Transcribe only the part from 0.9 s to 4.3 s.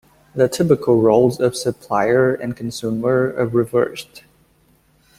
roles of supplier and consumer are reversed.